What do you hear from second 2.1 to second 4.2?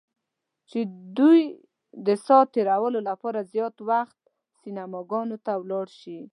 ساعت تیریو لپاره زیات وخت